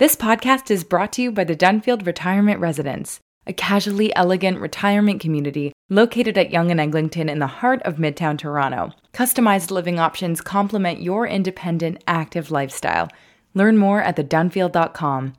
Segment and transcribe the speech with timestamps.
[0.00, 5.20] This podcast is brought to you by the Dunfield Retirement Residence, a casually elegant retirement
[5.20, 8.92] community located at Yonge and Eglinton in the heart of Midtown Toronto.
[9.12, 13.10] Customized living options complement your independent, active lifestyle.
[13.52, 15.34] Learn more at thedunfield.com.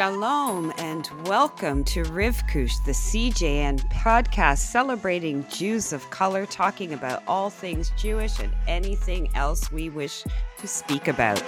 [0.00, 7.50] Shalom and welcome to Rivkush, the CJN podcast celebrating Jews of color, talking about all
[7.50, 10.24] things Jewish and anything else we wish
[10.56, 11.42] to speak about.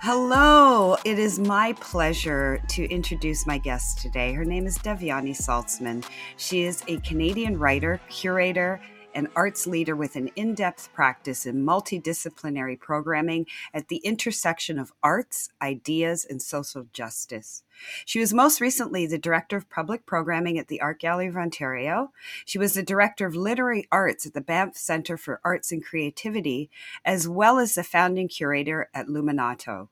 [0.00, 4.32] Hello, it is my pleasure to introduce my guest today.
[4.32, 6.04] Her name is Devyani Saltzman.
[6.36, 8.80] She is a Canadian writer, curator,
[9.14, 14.92] an arts leader with an in depth practice in multidisciplinary programming at the intersection of
[15.02, 17.62] arts, ideas, and social justice.
[18.04, 22.12] She was most recently the Director of Public Programming at the Art Gallery of Ontario.
[22.44, 26.70] She was the Director of Literary Arts at the Banff Centre for Arts and Creativity,
[27.04, 29.88] as well as the founding curator at Luminato.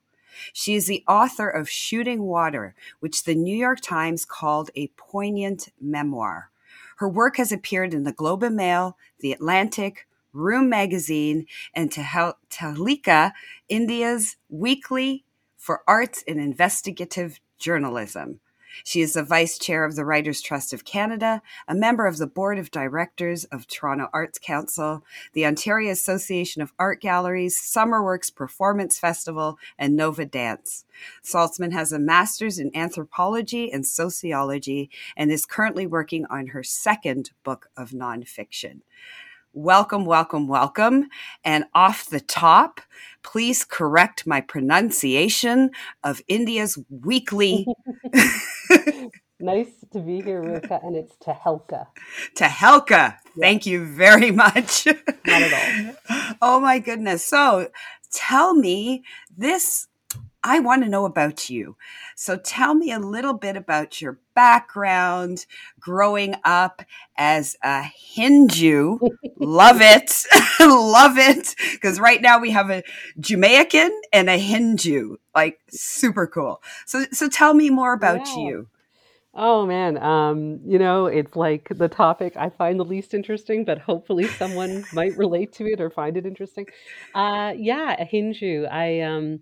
[0.53, 5.69] She is the author of Shooting Water, which the New York Times called a poignant
[5.81, 6.51] memoir.
[6.97, 13.33] Her work has appeared in the Globe and Mail, The Atlantic, Room Magazine, and Tahlika,
[13.69, 15.23] India's weekly
[15.57, 18.39] for arts and investigative journalism.
[18.83, 22.27] She is the vice chair of the Writers' Trust of Canada, a member of the
[22.27, 28.99] board of directors of Toronto Arts Council, the Ontario Association of Art Galleries, Summerworks Performance
[28.99, 30.85] Festival, and Nova Dance.
[31.23, 37.31] Saltzman has a master's in anthropology and sociology and is currently working on her second
[37.43, 38.81] book of nonfiction
[39.57, 41.09] welcome, welcome, welcome.
[41.43, 42.79] And off the top,
[43.23, 45.71] please correct my pronunciation
[46.03, 47.65] of India's weekly.
[49.39, 51.87] nice to be here, Rivka, and it's Tehelka.
[52.35, 52.89] Tehelka.
[53.35, 53.41] Yeah.
[53.41, 54.85] Thank you very much.
[55.25, 56.35] Not at all.
[56.41, 57.25] oh my goodness.
[57.25, 57.69] So
[58.11, 59.03] tell me
[59.37, 59.86] this
[60.47, 61.75] I want to know about you.
[62.15, 65.45] So tell me a little bit about your background,
[65.77, 66.83] growing up
[67.17, 67.81] as a
[68.15, 68.97] HinJew.
[69.37, 70.23] love it.
[70.61, 71.53] love it.
[71.73, 72.81] Because right now we have a
[73.19, 75.17] Jamaican and a HinJew.
[75.35, 76.61] Like super cool.
[76.85, 78.37] So so tell me more about yeah.
[78.37, 78.67] you.
[79.39, 83.79] Oh man, um, you know, it's like the topic I find the least interesting, but
[83.79, 86.67] hopefully someone might relate to it or find it interesting.
[87.13, 88.65] Uh, yeah, a Hindu.
[88.65, 89.41] I um,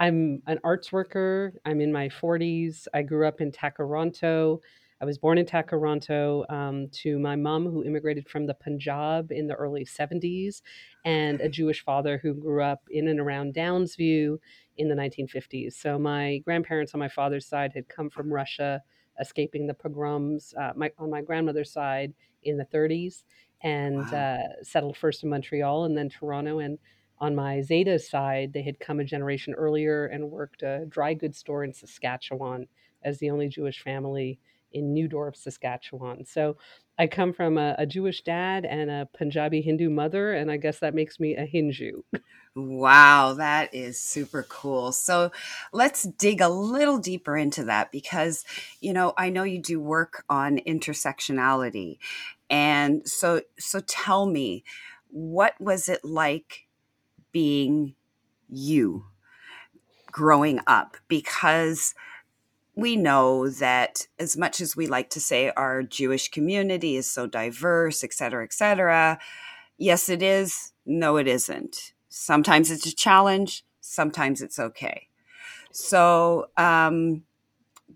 [0.00, 1.54] I'm an arts worker.
[1.64, 2.86] I'm in my 40s.
[2.92, 4.60] I grew up in Tkaronto.
[5.00, 9.46] I was born in Tkaronto um, to my mom, who immigrated from the Punjab in
[9.46, 10.62] the early 70s,
[11.04, 14.38] and a Jewish father who grew up in and around Downsview
[14.78, 15.74] in the 1950s.
[15.74, 18.82] So my grandparents on my father's side had come from Russia,
[19.20, 20.54] escaping the pogroms.
[20.58, 23.24] Uh, my, on my grandmother's side in the 30s,
[23.62, 24.38] and wow.
[24.38, 26.60] uh, settled first in Montreal and then Toronto.
[26.60, 26.78] And
[27.18, 31.38] on my Zeta side, they had come a generation earlier and worked a dry goods
[31.38, 32.66] store in Saskatchewan
[33.02, 34.38] as the only Jewish family
[34.72, 36.26] in Neudorf, Saskatchewan.
[36.26, 36.56] So
[36.98, 40.80] I come from a, a, Jewish dad and a Punjabi Hindu mother, and I guess
[40.80, 42.02] that makes me a HinJew.
[42.56, 44.92] Wow, that is super cool.
[44.92, 45.32] So
[45.72, 48.44] let's dig a little deeper into that because,
[48.80, 51.98] you know, I know you do work on intersectionality.
[52.48, 54.62] And so so tell me,
[55.08, 56.63] what was it like
[57.34, 57.94] being
[58.48, 59.04] you
[60.10, 61.94] growing up because
[62.76, 67.26] we know that as much as we like to say our Jewish community is so
[67.26, 69.18] diverse, et cetera, et cetera,
[69.76, 70.72] yes, it is.
[70.86, 71.92] No, it isn't.
[72.08, 73.64] Sometimes it's a challenge.
[73.80, 75.08] Sometimes it's okay.
[75.72, 77.24] So, um,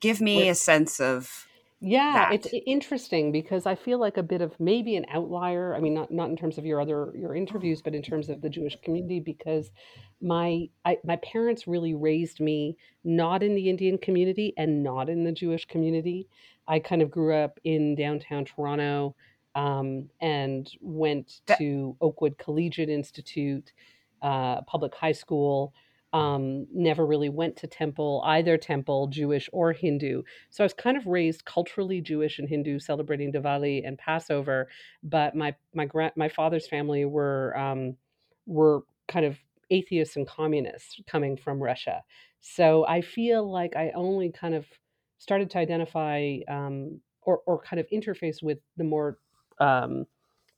[0.01, 1.48] give me a sense of
[1.81, 2.35] yeah, that.
[2.35, 5.77] it's interesting because I feel like a bit of maybe an outlier.
[5.77, 8.41] I mean, not not in terms of your other your interviews, but in terms of
[8.41, 9.71] the Jewish community, because
[10.21, 15.23] my I, my parents really raised me not in the Indian community and not in
[15.23, 16.27] the Jewish community.
[16.67, 19.15] I kind of grew up in downtown Toronto
[19.55, 23.73] um, and went to Oakwood Collegiate Institute,
[24.21, 25.73] uh, public high school
[26.13, 30.23] um, never really went to temple, either temple, Jewish or Hindu.
[30.51, 34.69] So I was kind of raised culturally Jewish and Hindu, celebrating Diwali and Passover.
[35.03, 37.97] But my my gra- my father's family were um,
[38.47, 39.39] were kind of
[39.71, 42.03] atheists and communists coming from Russia.
[42.41, 44.67] So I feel like I only kind of
[45.19, 49.19] started to identify um, or or kind of interface with the more
[49.61, 50.07] um,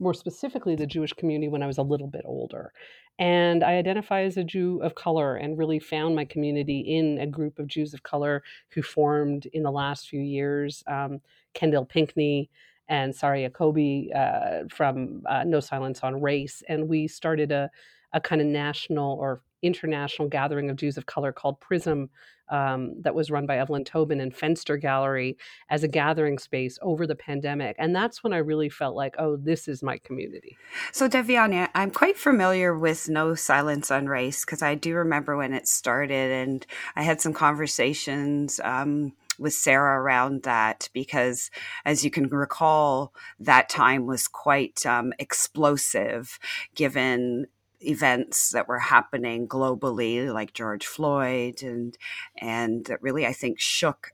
[0.00, 2.72] more specifically the Jewish community when I was a little bit older.
[3.18, 7.26] And I identify as a Jew of color and really found my community in a
[7.26, 10.82] group of Jews of color who formed in the last few years.
[10.86, 11.20] Um,
[11.52, 12.48] Kendall Pinckney
[12.88, 16.62] and Sari Yacobi uh, from uh, No Silence on Race.
[16.68, 17.70] And we started a,
[18.12, 22.10] a kind of national or international gathering of Jews of color called Prism
[22.50, 25.36] um, that was run by Evelyn Tauben and Fenster Gallery
[25.68, 27.76] as a gathering space over the pandemic.
[27.78, 30.56] And that's when I really felt like, oh, this is my community.
[30.92, 35.52] So, Devyani, I'm quite familiar with No Silence on Race because I do remember when
[35.52, 36.66] it started and
[36.96, 38.60] I had some conversations.
[38.62, 41.50] Um, with Sarah around that because,
[41.86, 46.38] as you can recall, that time was quite um, explosive
[46.74, 47.46] given
[47.80, 51.96] events that were happening globally, like George Floyd, and
[52.38, 54.12] and that really I think shook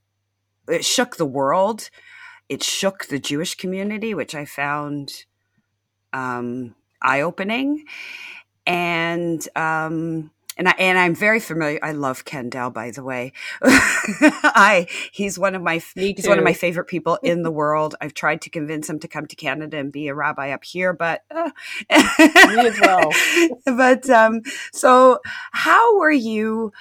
[0.68, 1.90] it shook the world.
[2.48, 5.24] It shook the Jewish community, which I found
[6.12, 7.84] um, eye opening,
[8.66, 11.78] and um, and I and I'm very familiar.
[11.82, 13.32] I love Ken Kendall, by the way.
[13.62, 17.94] I he's one of my he's one of my favorite people in the world.
[18.00, 20.92] I've tried to convince him to come to Canada and be a rabbi up here,
[20.92, 21.50] but uh,
[21.90, 23.10] me as well.
[23.64, 24.42] but um,
[24.72, 25.20] so,
[25.52, 26.72] how were you?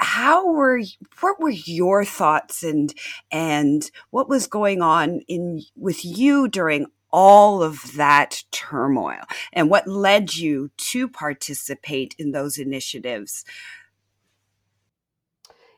[0.00, 0.80] How were
[1.20, 2.94] what were your thoughts and
[3.32, 9.22] and what was going on in with you during all of that turmoil
[9.52, 13.44] and what led you to participate in those initiatives?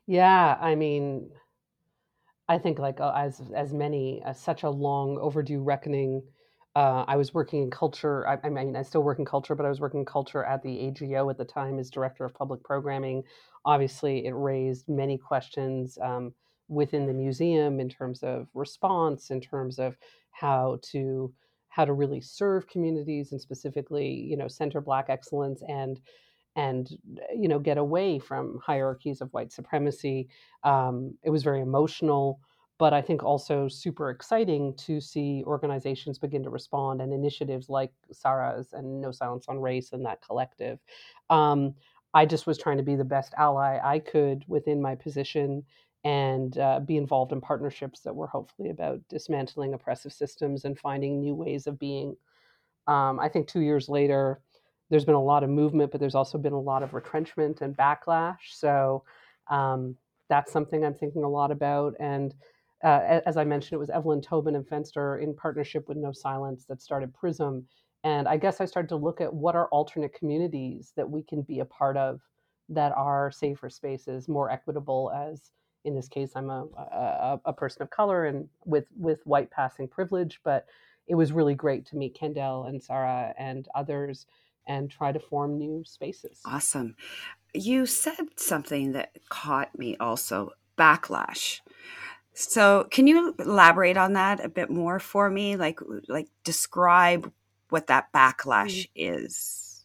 [0.07, 1.31] Yeah, I mean,
[2.49, 6.25] I think like uh, as as many, uh, such a long overdue reckoning.
[6.77, 8.27] Uh, I was working in culture.
[8.29, 10.63] I, I, mean, I still work in culture, but I was working in culture at
[10.63, 13.25] the AGO at the time as director of public programming.
[13.65, 16.33] Obviously, it raised many questions um,
[16.69, 19.97] within the museum in terms of response, in terms of
[20.31, 21.33] how to
[21.69, 26.01] how to really serve communities and specifically you know center black excellence and
[26.57, 26.91] and
[27.35, 30.29] you know get away from hierarchies of white supremacy.
[30.65, 32.41] Um, it was very emotional
[32.81, 37.93] but i think also super exciting to see organizations begin to respond and initiatives like
[38.11, 40.81] sarah's and no silence on race and that collective.
[41.29, 41.75] Um,
[42.15, 45.63] i just was trying to be the best ally i could within my position
[46.05, 51.21] and uh, be involved in partnerships that were hopefully about dismantling oppressive systems and finding
[51.21, 52.17] new ways of being.
[52.87, 54.41] Um, I think two years later,
[54.89, 57.77] there's been a lot of movement, but there's also been a lot of retrenchment and
[57.77, 58.39] backlash.
[58.51, 59.05] So
[59.49, 59.95] um,
[60.29, 61.95] that's something I'm thinking a lot about.
[62.01, 62.35] And
[62.83, 66.65] uh, as I mentioned, it was Evelyn Tauben and Fenster in partnership with No Silence
[66.65, 67.67] that started Prism.
[68.05, 71.43] And I guess I started to look at what are alternate communities that we can
[71.43, 72.21] be a part of
[72.71, 75.51] that are safer spaces, more equitable as
[75.85, 79.89] in this case, I'm a, a, a person of color and with with white passing
[79.89, 80.41] privilege.
[80.45, 80.67] But
[81.07, 84.27] it was really great to meet Kendall and Sarah and others
[84.67, 86.41] and try to form new spaces.
[86.45, 86.95] Awesome.
[87.55, 91.61] You said something that caught me also backlash.
[92.33, 95.57] So, can you elaborate on that a bit more for me?
[95.57, 97.33] Like, like describe
[97.71, 99.17] what that backlash mm-hmm.
[99.17, 99.85] is.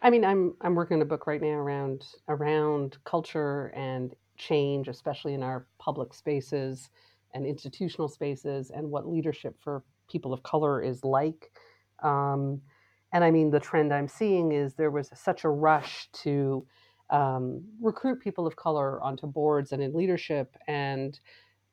[0.00, 4.88] I mean, I'm I'm working on a book right now around around culture and change,
[4.88, 6.90] especially in our public spaces
[7.34, 11.52] and institutional spaces, and what leadership for people of color is like.
[12.02, 12.60] Um,
[13.12, 16.66] and I mean, the trend I'm seeing is there was such a rush to
[17.10, 21.18] um, recruit people of color onto boards and in leadership, and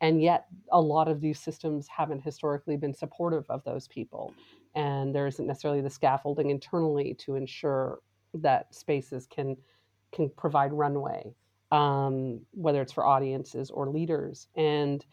[0.01, 4.33] and yet a lot of these systems haven't historically been supportive of those people,
[4.75, 7.99] and there isn't necessarily the scaffolding internally to ensure
[8.33, 9.57] that spaces can
[10.11, 11.33] can provide runway
[11.73, 14.47] um, whether it's for audiences or leaders.
[14.55, 15.03] And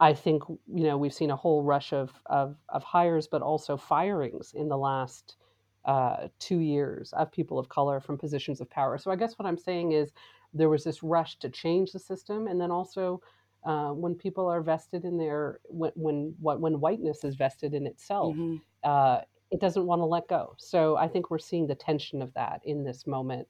[0.00, 3.76] I think you know we've seen a whole rush of of, of hires, but also
[3.76, 5.36] firings in the last
[5.84, 8.96] uh, two years of people of color from positions of power.
[8.96, 10.12] So I guess what I'm saying is
[10.54, 13.20] there was this rush to change the system, and then also
[13.64, 18.34] uh, when people are vested in their when when when whiteness is vested in itself,
[18.34, 18.56] mm-hmm.
[18.82, 20.54] uh, it doesn't want to let go.
[20.56, 23.46] So I think we're seeing the tension of that in this moment,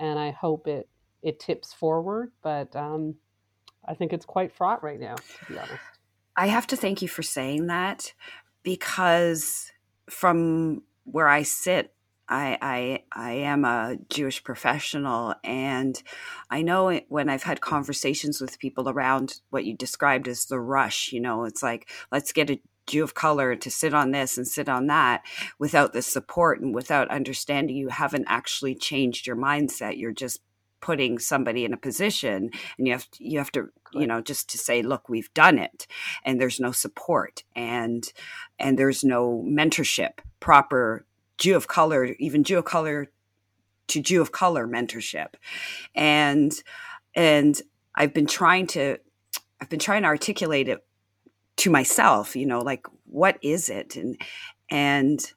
[0.00, 0.88] and I hope it
[1.22, 3.16] it tips forward, but um,
[3.86, 5.82] I think it's quite fraught right now, to be honest.
[6.36, 8.14] I have to thank you for saying that
[8.62, 9.72] because
[10.08, 11.92] from where I sit,
[12.28, 16.00] I, I I am a Jewish professional, and
[16.48, 21.10] I know when I've had conversations with people around what you described as the rush.
[21.12, 24.46] You know, it's like let's get a Jew of color to sit on this and
[24.46, 25.22] sit on that
[25.58, 29.98] without the support and without understanding you haven't actually changed your mindset.
[29.98, 30.40] You're just
[30.80, 34.48] putting somebody in a position and you have to, you have to you know just
[34.50, 35.86] to say look we've done it
[36.24, 38.12] and there's no support and
[38.58, 41.04] and there's no mentorship proper
[41.38, 43.08] jew of color even jew of color
[43.88, 45.34] to jew of color mentorship.
[45.94, 46.52] And
[47.14, 47.60] and
[47.94, 48.98] i've been trying to
[49.60, 50.84] i've been trying to articulate it
[51.56, 53.96] to myself you know like what is it?
[53.96, 54.20] And
[54.70, 55.32] and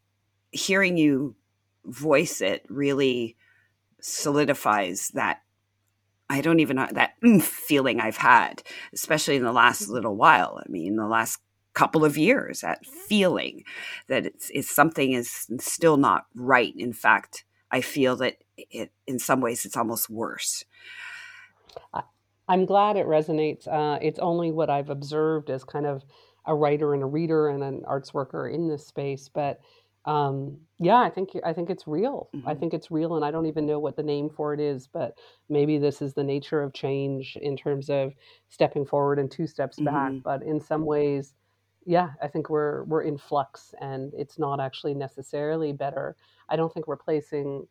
[0.51, 1.35] hearing you
[1.85, 3.35] voice it really
[4.03, 5.41] solidifies that
[6.29, 9.93] I don't even know that feeling I've had, especially in the last mm-hmm.
[9.93, 10.59] little while.
[10.63, 11.39] I mean, the last
[11.73, 13.63] couple of years, that feeling
[14.07, 16.73] that it's, it's something is still not right.
[16.77, 20.65] In fact, I feel that it, in some ways, it's almost worse.
[22.47, 23.67] I'm glad it resonates.
[23.67, 26.03] Uh, it's only what I've observed as kind of
[26.45, 29.59] a writer and a reader and an arts worker in this space, but
[30.05, 32.29] um, yeah, I think I think it's real.
[32.45, 34.59] I hmm think it's real, and I don't even know what the name for it
[34.59, 35.17] is, but
[35.49, 38.13] maybe this is the nature of change in terms of
[38.49, 40.15] stepping forward and two steps back.
[40.15, 41.35] hmm But in some ways,
[41.85, 46.15] yeah, I think we're we're in flux, and it's not actually necessarily better.
[46.49, 47.67] I don't think replacing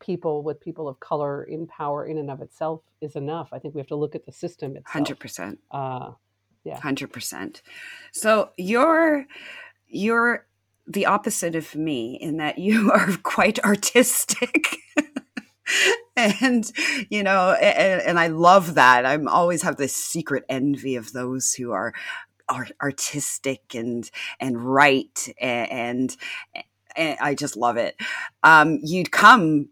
[0.00, 3.48] people with people of color in power in and of itself is enough.
[3.52, 5.18] I think we have to look at the system Hundred itself.
[5.18, 5.58] percent.
[5.70, 6.10] Uh,
[6.64, 6.80] yeah.
[6.80, 7.62] Hundred percent.
[8.12, 9.26] So you're
[9.88, 10.46] you're
[10.86, 14.76] the opposite of me in that you are quite artistic.
[16.16, 16.70] and
[17.08, 19.06] you know and, and, i love that.
[19.06, 21.94] I'm always have this secret envy of those who are,
[22.48, 26.16] are artistic and and write and,
[26.96, 27.96] and i just love it.
[28.42, 29.68] Um, you'd come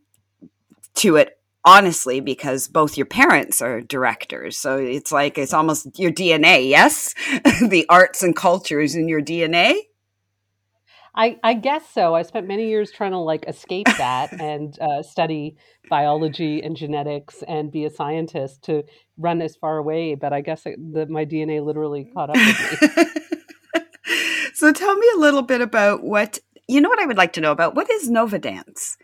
[0.95, 4.57] to it honestly because both your parents are directors.
[4.57, 7.15] So it's like it's almost your dna yes?
[7.69, 9.75] The arts and cultures in your dna
[11.15, 12.15] I, I guess so.
[12.15, 15.57] I spent many years trying to like escape that and uh, study
[15.89, 18.85] biology and genetics and be a scientist to
[19.19, 20.15] run as far away.
[20.15, 23.83] But I guess it, the, my DNA literally caught up with me.
[24.55, 26.39] so tell me a little bit about what
[26.69, 26.89] you know.
[26.89, 28.97] What I would like to know about what is Nova Dance.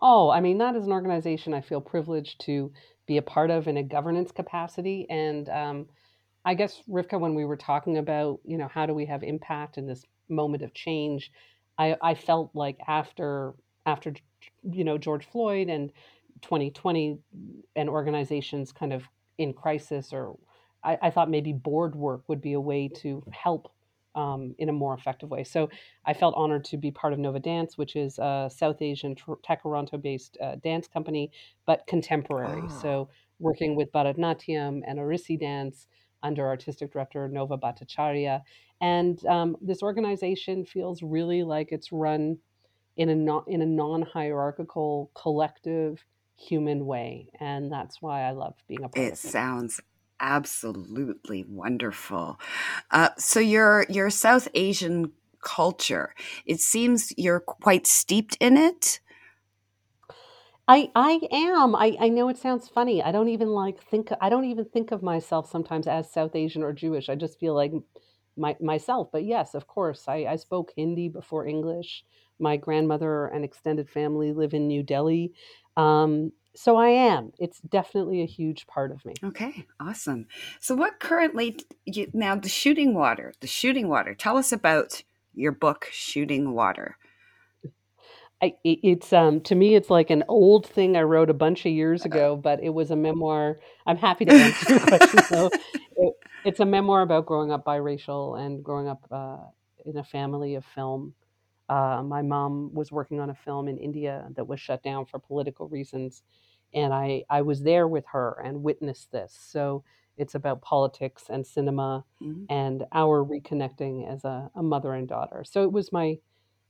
[0.00, 2.72] Oh, I mean that is an organization I feel privileged to
[3.06, 5.48] be a part of in a governance capacity and.
[5.48, 5.86] Um,
[6.46, 9.78] I guess Rivka, when we were talking about, you know, how do we have impact
[9.78, 11.30] in this moment of change.
[11.78, 13.54] I, I felt like after
[13.86, 14.14] after
[14.62, 15.90] you know George Floyd and
[16.42, 17.18] 2020
[17.76, 19.04] and organizations kind of
[19.38, 20.36] in crisis or
[20.82, 23.72] I, I thought maybe board work would be a way to help
[24.14, 25.42] um, in a more effective way.
[25.42, 25.68] So
[26.04, 29.98] I felt honored to be part of Nova Dance, which is a South Asian Toronto
[29.98, 31.32] based uh, dance company,
[31.66, 32.62] but contemporary.
[32.64, 32.78] Oh.
[32.80, 33.08] So
[33.40, 35.86] working with Bharatanatyam and Odissi dance
[36.22, 38.42] under artistic director Nova Bhattacharya.
[38.84, 42.38] And um, this organization feels really like it's run
[42.96, 46.04] in a non, in a non-hierarchical, collective,
[46.36, 49.34] human way, and that's why I love being a part it of it.
[49.34, 49.80] Sounds
[50.20, 52.38] absolutely wonderful.
[52.90, 56.14] Uh, so your your South Asian culture,
[56.46, 59.00] it seems you're quite steeped in it.
[60.66, 61.74] I I am.
[61.74, 63.02] I I know it sounds funny.
[63.02, 66.62] I don't even like think I don't even think of myself sometimes as South Asian
[66.62, 67.08] or Jewish.
[67.08, 67.72] I just feel like
[68.36, 69.08] my myself.
[69.12, 72.04] But yes, of course, I I spoke Hindi before English.
[72.38, 75.32] My grandmother and extended family live in New Delhi.
[75.76, 77.32] Um, so I am.
[77.38, 79.14] It's definitely a huge part of me.
[79.22, 80.26] Okay, awesome.
[80.60, 84.14] So what currently you, now the shooting water, the shooting water.
[84.14, 85.02] Tell us about
[85.34, 86.96] your book Shooting Water.
[88.44, 91.72] I, it's um to me it's like an old thing I wrote a bunch of
[91.72, 93.58] years ago, but it was a memoir.
[93.86, 95.22] I'm happy to answer your question.
[95.24, 95.50] So
[95.96, 99.38] it, it's a memoir about growing up biracial and growing up uh,
[99.86, 101.14] in a family of film.
[101.70, 105.18] Uh, my mom was working on a film in India that was shut down for
[105.18, 106.22] political reasons,
[106.74, 109.34] and I I was there with her and witnessed this.
[109.40, 109.84] So
[110.18, 112.44] it's about politics and cinema mm-hmm.
[112.50, 115.44] and our reconnecting as a, a mother and daughter.
[115.44, 116.18] So it was my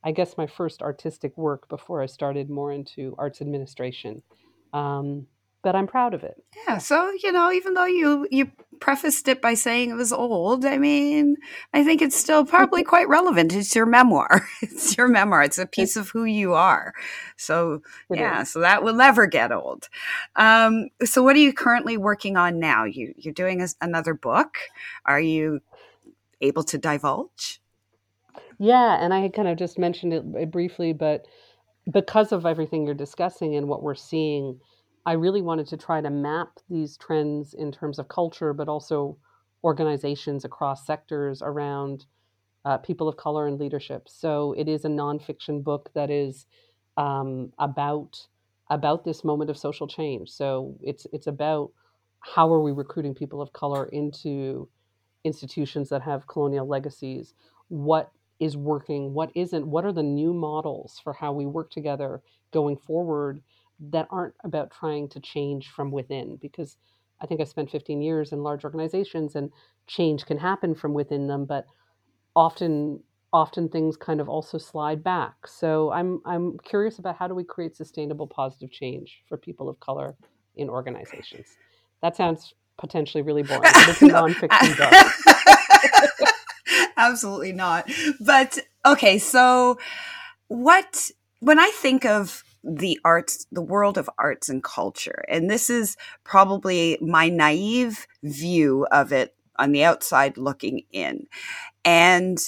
[0.04, 4.22] I guess, my first artistic work before I started more into arts administration.
[4.74, 5.26] Um,
[5.64, 6.44] but I'm proud of it.
[6.68, 6.76] Yeah.
[6.76, 10.76] So you know, even though you you prefaced it by saying it was old, I
[10.76, 11.36] mean,
[11.72, 13.54] I think it's still probably quite relevant.
[13.54, 14.46] It's your memoir.
[14.62, 15.42] It's your memoir.
[15.42, 16.92] It's a piece of who you are.
[17.36, 17.80] So
[18.10, 18.42] yeah.
[18.42, 19.88] So that will never get old.
[20.36, 22.84] Um, so what are you currently working on now?
[22.84, 24.58] You you're doing a, another book.
[25.06, 25.60] Are you
[26.42, 27.62] able to divulge?
[28.58, 31.26] Yeah, and I had kind of just mentioned it briefly, but
[31.92, 34.60] because of everything you're discussing and what we're seeing,
[35.06, 39.18] I really wanted to try to map these trends in terms of culture, but also
[39.64, 42.06] organizations across sectors around
[42.64, 44.08] uh, people of color and leadership.
[44.08, 46.46] So it is a nonfiction book that is
[46.96, 48.26] um, about
[48.70, 50.30] about this moment of social change.
[50.30, 51.72] So it's it's about
[52.20, 54.68] how are we recruiting people of color into
[55.24, 57.34] institutions that have colonial legacies?
[57.68, 58.10] What
[58.40, 59.14] is working?
[59.14, 59.66] What isn't?
[59.66, 62.22] What are the new models for how we work together
[62.52, 63.42] going forward
[63.90, 66.36] that aren't about trying to change from within?
[66.36, 66.76] Because
[67.20, 69.50] I think I spent 15 years in large organizations and
[69.86, 71.66] change can happen from within them, but
[72.36, 73.00] often
[73.32, 75.46] often things kind of also slide back.
[75.46, 79.80] So I'm I'm curious about how do we create sustainable positive change for people of
[79.80, 80.16] color
[80.56, 81.56] in organizations.
[82.02, 85.12] That sounds potentially really boring, but it's a no, nonfiction book.
[86.96, 87.90] Absolutely not.
[88.20, 89.78] But okay, so
[90.48, 91.10] what
[91.40, 95.96] when I think of the arts, the world of arts and culture, and this is
[96.24, 101.26] probably my naive view of it on the outside looking in.
[101.84, 102.38] And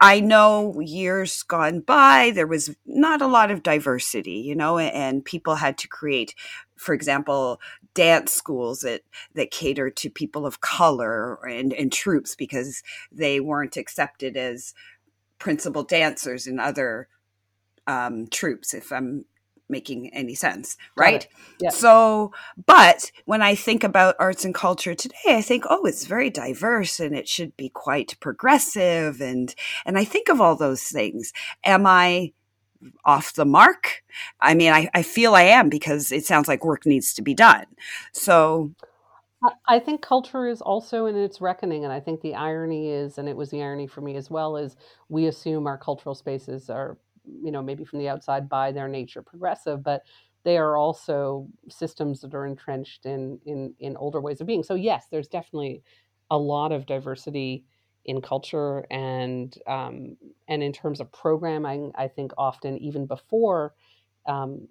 [0.00, 5.24] I know years gone by, there was not a lot of diversity, you know, and
[5.24, 6.34] people had to create,
[6.76, 7.60] for example,
[7.94, 9.02] dance schools that,
[9.34, 12.82] that cater to people of color and, and troops because
[13.12, 14.74] they weren't accepted as
[15.38, 17.08] principal dancers in other
[17.86, 19.24] um, troops, if I'm
[19.74, 21.26] making any sense, right?
[21.60, 21.70] Yeah.
[21.70, 22.32] So,
[22.64, 27.00] but when I think about arts and culture today, I think, oh, it's very diverse
[27.00, 29.54] and it should be quite progressive, and
[29.84, 31.32] and I think of all those things.
[31.64, 32.32] Am I
[33.04, 34.04] off the mark?
[34.40, 37.34] I mean, I, I feel I am because it sounds like work needs to be
[37.34, 37.66] done.
[38.12, 38.70] So.
[39.68, 43.28] I think culture is also in its reckoning, and I think the irony is, and
[43.28, 44.74] it was the irony for me as well, is
[45.10, 49.22] we assume our cultural spaces are you know, maybe from the outside by their nature
[49.22, 50.02] progressive, but
[50.44, 54.62] they are also systems that are entrenched in in in older ways of being.
[54.62, 55.82] So yes, there's definitely
[56.30, 57.64] a lot of diversity
[58.04, 60.16] in culture and um,
[60.48, 61.92] and in terms of programming.
[61.96, 63.74] I think often even before.
[64.26, 64.68] Um,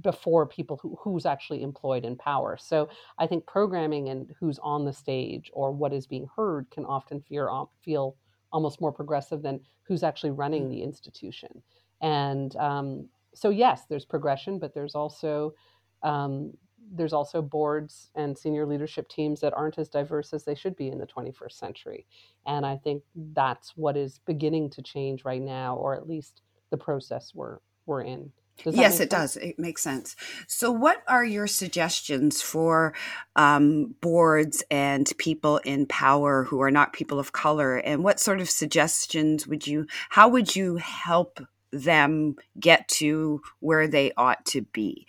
[0.00, 2.56] before people who, who's actually employed in power.
[2.58, 6.86] So I think programming and who's on the stage or what is being heard can
[6.86, 8.16] often feel feel
[8.52, 10.70] almost more progressive than who's actually running mm.
[10.70, 11.62] the institution.
[12.00, 15.54] And um, so, yes, there's progression, but there's also
[16.02, 16.52] um,
[16.92, 20.88] there's also boards and senior leadership teams that aren't as diverse as they should be
[20.88, 22.06] in the 21st century.
[22.46, 26.76] And I think that's what is beginning to change right now, or at least the
[26.76, 28.30] process we're we're in
[28.64, 29.10] yes, it sense?
[29.10, 29.36] does.
[29.36, 30.16] It makes sense.
[30.46, 32.94] So, what are your suggestions for
[33.36, 37.76] um, boards and people in power who are not people of color?
[37.76, 39.86] And what sort of suggestions would you?
[40.08, 41.40] How would you help
[41.72, 45.06] them get to where they ought to be?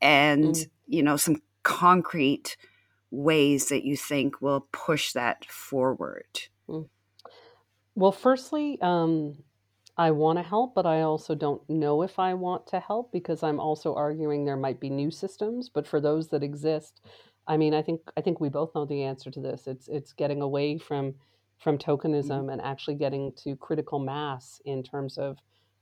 [0.00, 0.68] And mm.
[0.86, 2.56] you know, some concrete
[3.10, 6.40] ways that you think will push that forward.
[6.68, 6.88] Mm.
[7.94, 9.36] Well, firstly, um,
[10.00, 13.42] I want to help, but I also don't know if I want to help because
[13.42, 15.68] I'm also arguing there might be new systems.
[15.68, 17.02] But for those that exist,
[17.46, 19.66] I mean, I think I think we both know the answer to this.
[19.66, 21.16] It's it's getting away from
[21.58, 22.48] from tokenism mm-hmm.
[22.48, 25.36] and actually getting to critical mass in terms of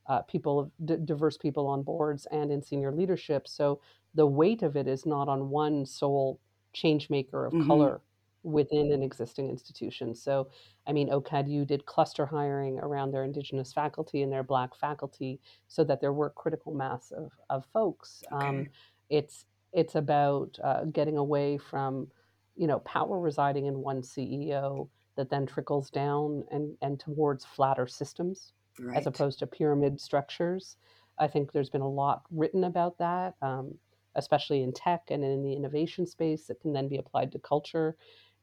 [0.08, 3.46] uh, people, d- diverse people on boards and in senior leadership.
[3.46, 3.80] So
[4.14, 6.40] the weight of it is not on one sole
[6.72, 7.68] change maker of mm-hmm.
[7.68, 8.00] color
[8.48, 10.14] within an existing institution.
[10.14, 10.48] So,
[10.86, 15.84] I mean, OCADU did cluster hiring around their Indigenous faculty and their Black faculty so
[15.84, 18.22] that there were critical mass of, of folks.
[18.32, 18.48] Um, okay.
[18.48, 18.66] Um,
[19.10, 22.08] it's it's about uh, getting away from,
[22.56, 27.86] you know, power residing in one CEO that then trickles down and, and towards flatter
[27.86, 28.96] systems right.
[28.96, 30.76] as opposed to pyramid structures.
[31.18, 33.74] I think there's been a lot written about that, um,
[34.14, 37.96] especially in tech and in the innovation space that can then be applied to culture.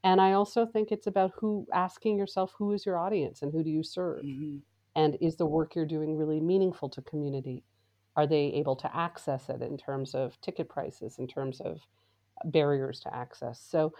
[0.05, 3.63] And I also think it's about who asking yourself who is your audience and who
[3.63, 4.23] do you serve?
[4.23, 4.57] Mm-hmm.
[4.95, 7.63] And is the work you're doing really meaningful to community?
[8.15, 11.81] Are they able to access it in terms of ticket prices, in terms of
[12.45, 13.59] barriers to access?
[13.59, 13.93] So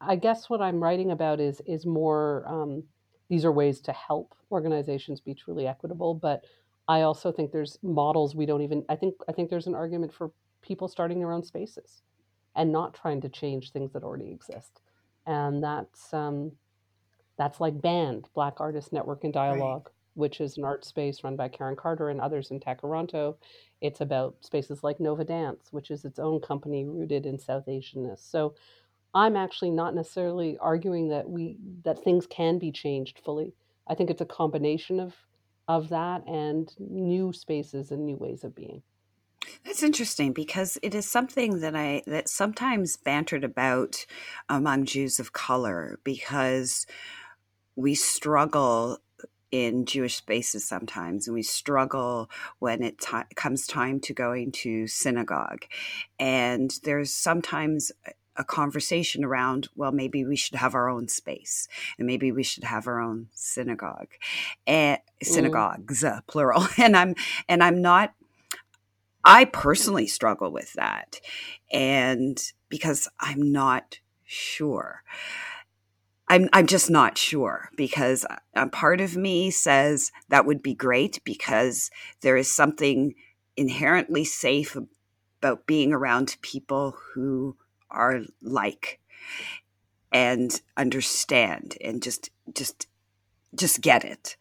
[0.00, 2.82] I guess what I'm writing about is is more um,
[3.28, 6.42] these are ways to help organizations be truly equitable, but
[6.88, 10.14] I also think there's models we don't even I think I think there's an argument
[10.14, 12.02] for people starting their own spaces
[12.56, 14.80] and not trying to change things that already exist
[15.26, 16.52] and that's um,
[17.36, 19.94] that's like Band, Black Artist Network and Dialogue, right.
[20.14, 23.36] which is an art space run by Karen Carter and others in Tkaronto.
[23.80, 28.18] It's about spaces like Nova Dance, which is its own company rooted in South Asianness.
[28.18, 28.54] So
[29.14, 33.54] I'm actually not necessarily arguing that we that things can be changed fully.
[33.88, 35.14] I think it's a combination of
[35.66, 38.82] of that and new spaces and new ways of being.
[39.64, 44.06] That's interesting because it is something that I that sometimes bantered about
[44.48, 46.86] among Jews of color because
[47.76, 48.98] we struggle
[49.50, 54.86] in Jewish spaces sometimes, and we struggle when it t- comes time to going to
[54.86, 55.64] synagogue.
[56.18, 57.90] And there's sometimes
[58.36, 62.64] a conversation around, well, maybe we should have our own space, and maybe we should
[62.64, 64.12] have our own synagogue,
[64.66, 65.26] and mm.
[65.26, 66.26] synagogues, mm.
[66.26, 66.66] plural.
[66.78, 67.14] And I'm
[67.48, 68.14] and I'm not.
[69.24, 71.20] I personally struggle with that,
[71.72, 75.02] and because I'm not sure.
[76.28, 81.20] I'm, I'm just not sure because a part of me says that would be great
[81.24, 83.14] because there is something
[83.56, 84.76] inherently safe
[85.40, 87.56] about being around people who
[87.90, 89.00] are like
[90.12, 92.86] and understand and just just
[93.54, 94.36] just get it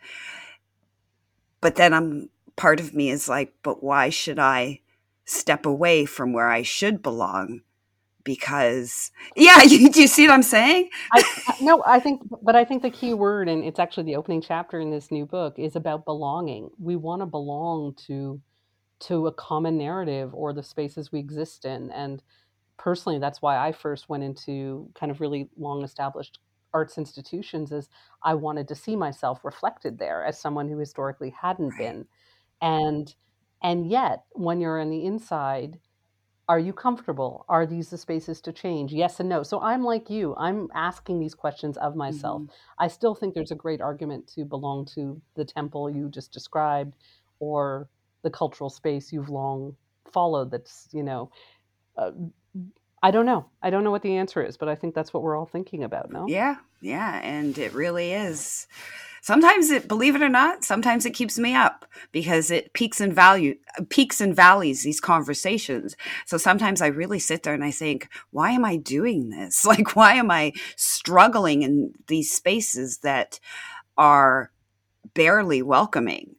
[1.61, 4.81] but then i'm part of me is like but why should i
[5.25, 7.61] step away from where i should belong?
[8.23, 10.89] Because yeah you, do you see what i'm saying?
[11.13, 11.23] I,
[11.61, 14.79] no i think but i think the key word and it's actually the opening chapter
[14.79, 16.71] in this new book is about belonging.
[16.79, 18.41] We want to belong to
[19.01, 22.23] to a common narrative or the spaces we exist in and
[22.77, 26.39] personally that's why i first went into kind of really long established
[26.73, 27.89] arts institutions is
[28.23, 32.05] i wanted to see myself reflected there as someone who historically hadn't been
[32.61, 33.13] and
[33.61, 35.79] and yet when you're on the inside
[36.49, 37.45] are you comfortable?
[37.47, 38.91] Are these the spaces to change?
[38.91, 39.43] Yes and no.
[39.43, 40.35] So I'm like you.
[40.35, 42.41] I'm asking these questions of myself.
[42.41, 42.83] Mm-hmm.
[42.83, 46.95] I still think there's a great argument to belong to the temple you just described
[47.39, 47.87] or
[48.23, 49.75] the cultural space you've long
[50.11, 51.29] followed that's, you know,
[51.95, 52.11] uh,
[53.03, 53.45] I don't know.
[53.61, 55.83] I don't know what the answer is, but I think that's what we're all thinking
[55.83, 56.25] about, no?
[56.27, 56.55] Yeah.
[56.81, 58.65] Yeah, and it really is
[59.21, 61.78] sometimes it believe it or not sometimes it keeps me up
[62.11, 63.55] because it peaks and value
[63.89, 65.95] peaks and valleys these conversations.
[66.25, 69.65] So sometimes i really sit there and i think why am i doing this?
[69.69, 73.39] Like why am i struggling in these spaces that
[73.97, 74.51] are
[75.13, 76.35] barely welcoming?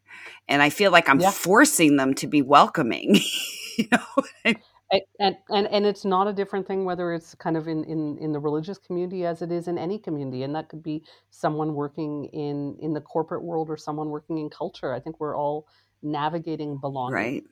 [0.49, 1.31] And i feel like i'm yeah.
[1.31, 3.21] forcing them to be welcoming
[3.79, 4.55] you know
[5.19, 8.33] and, and and it's not a different thing whether it's kind of in, in in
[8.33, 12.25] the religious community as it is in any community and that could be someone working
[12.27, 14.93] in in the corporate world or someone working in culture.
[14.93, 15.67] I think we're all
[16.03, 17.15] navigating belonging.
[17.15, 17.45] Right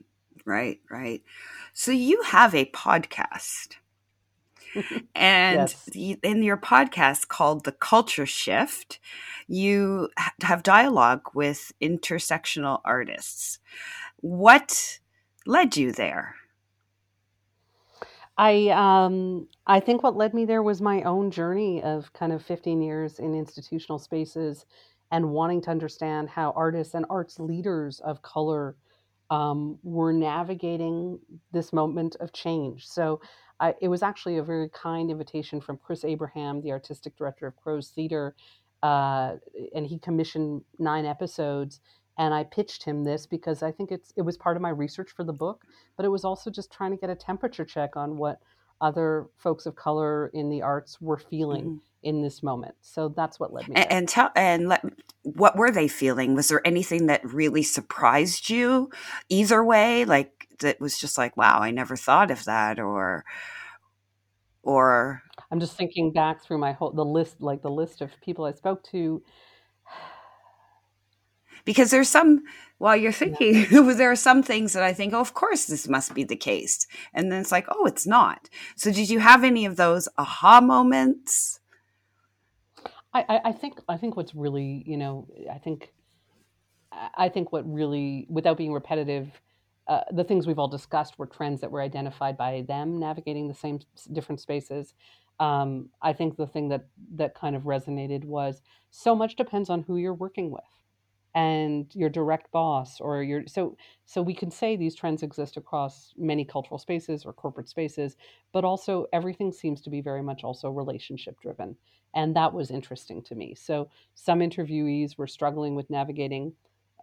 [0.44, 1.22] right right.
[1.72, 3.76] So you have a podcast
[5.14, 6.18] and yes.
[6.22, 8.98] in your podcast called the culture shift
[9.46, 10.10] you
[10.42, 13.58] have dialogue with intersectional artists.
[14.20, 14.98] What
[15.46, 16.34] led you there
[18.38, 22.44] I um I think what led me there was my own journey of kind of
[22.44, 24.66] 15 years in institutional spaces
[25.12, 28.76] and wanting to understand how artists and arts leaders of color
[29.30, 31.20] um, were navigating
[31.52, 32.86] this moment of change.
[32.88, 33.22] So
[33.60, 37.56] I, it was actually a very kind invitation from Chris Abraham, the artistic director of
[37.56, 38.36] Crow's Theater,
[38.82, 39.36] uh,
[39.74, 41.80] and he commissioned nine episodes
[42.18, 45.10] and I pitched him this because I think it's it was part of my research
[45.10, 45.64] for the book,
[45.96, 48.40] but it was also just trying to get a temperature check on what
[48.80, 51.76] other folks of color in the arts were feeling mm-hmm.
[52.02, 52.74] in this moment.
[52.80, 53.76] So that's what led me.
[53.76, 54.84] And, and tell and let
[55.22, 56.34] what were they feeling?
[56.34, 58.90] Was there anything that really surprised you
[59.28, 60.04] either way?
[60.04, 63.24] Like that was just like, wow, I never thought of that, or
[64.64, 68.44] or I'm just thinking back through my whole the list, like the list of people
[68.44, 69.22] I spoke to
[71.68, 72.44] because there's some
[72.78, 73.92] while you're thinking yeah.
[73.92, 76.86] there are some things that i think oh of course this must be the case.
[77.12, 78.48] And then it's like oh it's not.
[78.74, 81.60] So did you have any of those aha moments?
[83.12, 85.92] I i think i think what's really you know i think
[87.24, 89.28] i think what really without being repetitive
[89.88, 93.54] uh, the things we've all discussed were trends that were identified by them navigating the
[93.54, 93.80] same
[94.12, 94.94] different spaces.
[95.38, 96.84] Um, i think the thing that
[97.20, 100.72] that kind of resonated was so much depends on who you're working with
[101.38, 106.12] and your direct boss or your so so we can say these trends exist across
[106.18, 108.16] many cultural spaces or corporate spaces
[108.52, 111.76] but also everything seems to be very much also relationship driven
[112.16, 116.52] and that was interesting to me so some interviewees were struggling with navigating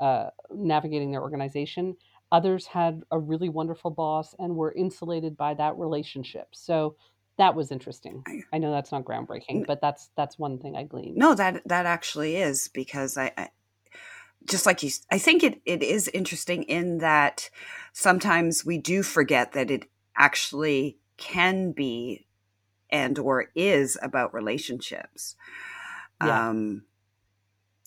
[0.02, 1.96] uh, navigating their organization
[2.34, 6.98] others had a really wonderful boss and were insulated by that relationship so
[7.38, 8.24] that was interesting.
[8.54, 11.18] I know that's not groundbreaking, but that's that's one thing I gleaned.
[11.18, 13.50] No, that that actually is because I, I
[14.46, 17.50] just like you, I think it, it is interesting in that
[17.94, 19.86] sometimes we do forget that it
[20.18, 22.26] actually can be
[22.90, 25.36] and or is about relationships.
[26.24, 26.50] Yeah.
[26.50, 26.84] Um,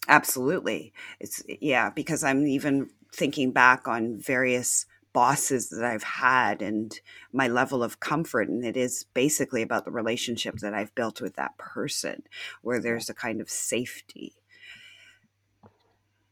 [0.07, 0.93] absolutely.
[1.21, 6.99] It's yeah, because I'm even thinking back on various bosses that I've had and
[7.33, 8.49] my level of comfort.
[8.49, 12.25] And it is basically about the relationship that I've built with that person
[12.63, 14.35] where there's a kind of safety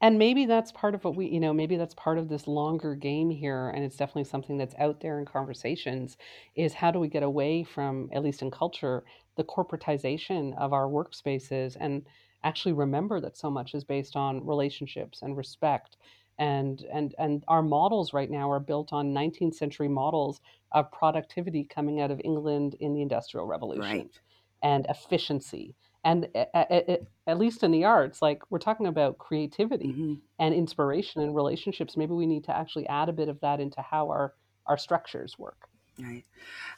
[0.00, 2.94] and maybe that's part of what we you know maybe that's part of this longer
[2.94, 6.16] game here and it's definitely something that's out there in conversations
[6.54, 9.04] is how do we get away from at least in culture
[9.36, 12.06] the corporatization of our workspaces and
[12.44, 15.96] actually remember that so much is based on relationships and respect
[16.38, 20.40] and and and our models right now are built on 19th century models
[20.72, 24.20] of productivity coming out of England in the industrial revolution Right.
[24.62, 25.76] and efficiency
[26.06, 30.14] and a- a- a- at least in the arts like we're talking about creativity hmm
[30.40, 33.82] and inspiration and relationships maybe we need to actually add a bit of that into
[33.82, 34.34] how our
[34.68, 35.68] our structures work
[36.00, 36.24] Right.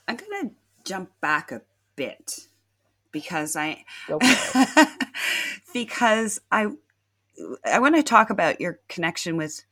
[0.08, 1.62] I'm going to jump back a
[1.96, 2.48] bit
[3.12, 4.58] because I go for it
[5.74, 6.68] because I
[7.64, 9.64] I want to talk about your connection with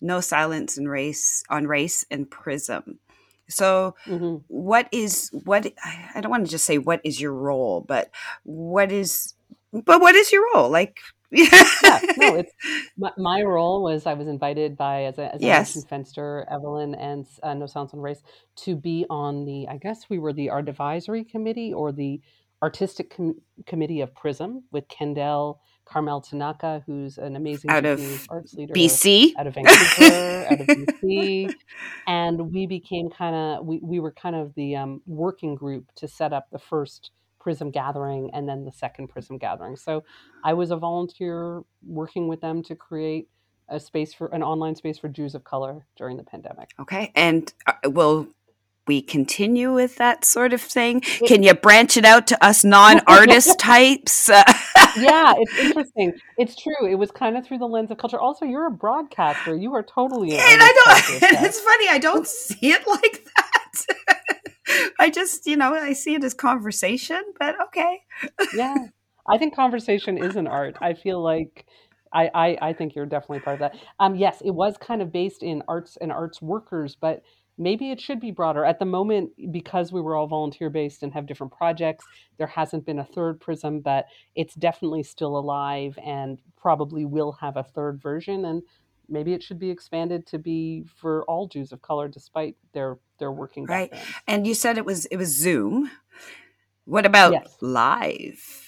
[0.00, 3.00] No Silence and Race on Race and Prism.
[3.48, 5.66] So hmm what is what
[6.14, 8.10] I don't want to just say what is your role, but
[8.44, 9.34] what is
[9.72, 10.70] but what is your role?
[10.70, 11.00] Like
[11.30, 12.52] yeah no it's
[12.96, 15.86] my, my role was i was invited by as, I- as yes.
[15.90, 18.22] fenster evelyn and uh, no silence on race
[18.56, 22.20] to be on the i guess we were the art advisory committee or the
[22.62, 28.54] artistic com- committee of prism with kendall carmel tanaka who's an amazing Out of arts
[28.54, 29.32] leader BC.
[29.36, 30.66] out of vancouver out of
[31.02, 31.52] BC
[32.06, 36.08] and we became kind of we, we were kind of the um, working group to
[36.08, 40.04] set up the first prism gathering and then the second prism gathering so
[40.44, 43.28] i was a volunteer working with them to create
[43.68, 47.10] a space for an online space for jews of color during the pandemic Okay.
[47.14, 48.28] And uh, will
[48.86, 51.00] we continue with that sort of thing?
[51.00, 54.28] Can you branch it out to us non-artist types?
[54.28, 54.42] Uh,
[54.98, 58.44] yeah it's interesting it's true it was kind of through the lens of culture also
[58.44, 61.22] you're a broadcaster you are totally an and I don't.
[61.22, 61.88] And it's funny.
[61.88, 64.92] I don't see it like that.
[64.98, 67.22] I just, you know, I see it as conversation.
[67.38, 68.00] But okay.
[68.54, 68.76] Yeah,
[69.28, 70.76] I think conversation is an art.
[70.80, 71.66] I feel like
[72.12, 73.76] I, I I think you're definitely part of that.
[73.98, 77.22] Um, yes, it was kind of based in arts and arts workers, but
[77.62, 78.64] maybe it should be broader.
[78.64, 82.04] At the moment, because we were all volunteer based and have different projects,
[82.38, 87.56] there hasn't been a third prism, but it's definitely still alive and probably will have
[87.56, 88.44] a third version.
[88.44, 88.62] And
[89.08, 93.32] maybe it should be expanded to be for all Jews of color, despite their their
[93.32, 93.90] working Right.
[93.90, 94.16] backgrounds.
[94.26, 95.90] And you said it was it was Zoom.
[96.84, 97.56] What about Yes.
[97.60, 98.61] live?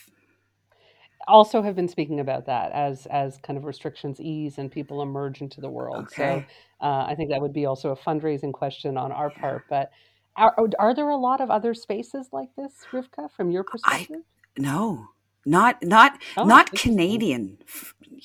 [1.28, 5.40] Also have been speaking about that as as kind of restrictions ease and people emerge
[5.40, 6.10] into the world.
[6.10, 6.44] So
[6.80, 9.40] uh, I think that would be also a fundraising question on our Yeah.
[9.40, 9.64] part.
[9.68, 9.90] But
[10.36, 14.22] are, are there a lot of other spaces like this, Rivka, from your I perspective?
[14.58, 15.08] no.
[15.46, 16.74] Not not Oh, not.
[16.74, 17.58] Canadian.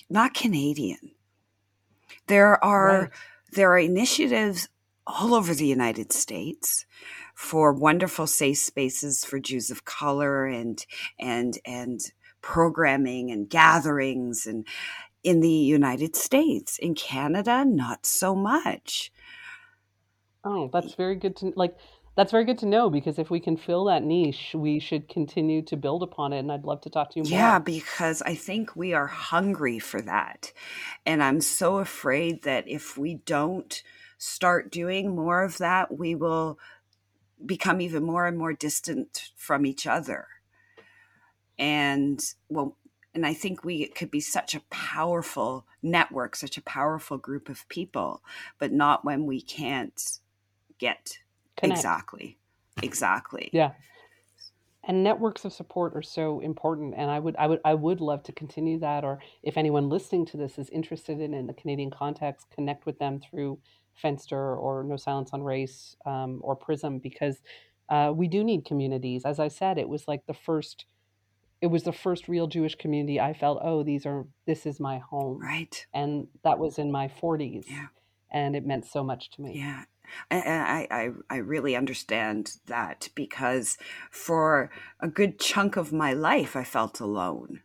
[0.09, 1.11] Not Canadian.
[2.27, 3.09] There are Right.
[3.51, 4.69] there are initiatives
[5.05, 6.85] all over the United States
[7.35, 10.85] for wonderful safe spaces for Jews of color and
[11.19, 11.99] and and
[12.41, 14.65] programming and gatherings and
[15.23, 16.77] in the United States.
[16.77, 19.11] In Canada, not so much.
[20.43, 21.75] Oh, that's very good to like.
[22.15, 25.61] That's very good to know because if we can fill that niche, we should continue
[25.63, 26.39] to build upon it.
[26.39, 27.31] And I'd love to talk to you more.
[27.31, 30.51] Yeah, because I think we are hungry for that.
[31.05, 33.81] And I'm so afraid that if we don't
[34.17, 36.59] start doing more of that, we will
[37.45, 40.27] become even more and more distant from each other.
[41.59, 42.77] And well,
[43.15, 47.67] and I think we could be such a powerful network, such a powerful group of
[47.69, 48.23] people,
[48.59, 50.19] but not when we can't
[50.79, 51.19] get
[51.57, 51.79] Connect.
[51.79, 52.37] exactly.
[52.83, 53.49] Exactly.
[53.53, 53.71] Yeah.
[54.85, 58.23] and networks of support are so important and i would i would i would love
[58.23, 61.91] to continue that or if anyone listening to this is interested in in the canadian
[61.91, 63.59] context connect with them through
[64.03, 67.41] fenster or no silence on race um, or prism because
[67.89, 70.85] uh, we do need communities as i said it was like the first
[71.61, 74.99] it was the first real jewish community i felt oh these are this is my
[74.99, 75.85] home Right.
[75.93, 77.87] and that was in my 40s Yeah.
[78.31, 79.83] and it meant so much to me Yeah.
[80.31, 83.77] I, I, I really understand that because
[84.09, 87.61] for a good chunk of my life, I felt alone.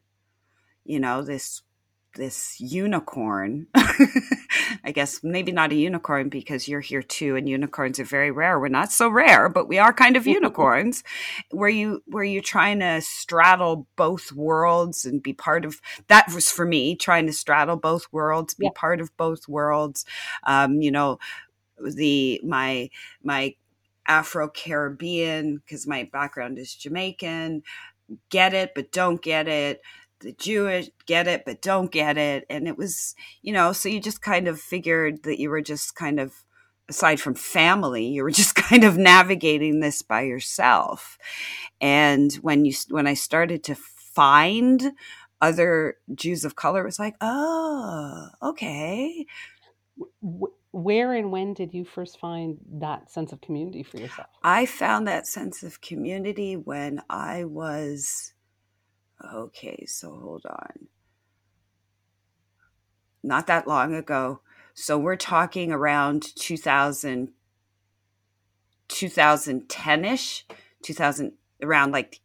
[0.85, 1.63] You know, this
[2.17, 3.69] this unicorn.
[4.85, 8.61] I guess maybe not a unicorn because you're here too, and unicorns are very rare.
[8.61, 11.03] We're not so rare, but we are kind of unicorns.
[11.51, 16.51] Where you where you're trying to straddle both worlds and be part of that was
[16.51, 18.71] for me trying to straddle both worlds, be Yeah.
[18.75, 20.05] part of both worlds.
[20.45, 21.19] Um, you know,
[21.81, 22.91] the my
[23.23, 23.55] my
[24.07, 27.63] Afro Caribbean because my background is Jamaican.
[28.31, 29.81] Get it, but don't get it.
[30.25, 32.47] The Jewish get it, but don't get it.
[32.49, 35.95] And it was, you know, so you just kind of figured that you were just
[35.95, 36.33] kind of,
[36.89, 41.19] aside from family, you were just kind of navigating this by yourself.
[41.81, 44.93] And when you when I started to find
[45.41, 49.27] other Jews of color, it was like, oh, okay.
[50.73, 54.29] Where and when did you first find that sense of community for yourself?
[54.43, 58.34] I found that sense of community when I was,
[59.33, 60.89] okay, so hold on.
[63.23, 64.41] Not that long ago.
[64.75, 67.31] So we're talking around 2000,
[68.89, 70.47] 2010 ish,
[70.83, 71.33] 2000,
[71.63, 72.21] around like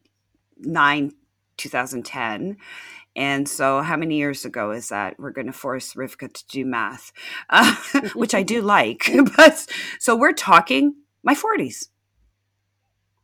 [0.57, 1.13] 9,
[1.57, 2.57] 2010.
[3.15, 5.19] And so, how many years ago is that?
[5.19, 7.11] We're going to force Rivka to do math,
[7.49, 7.75] uh,
[8.13, 9.09] which I do like.
[9.35, 9.67] but
[9.99, 11.89] so we're talking my 40s.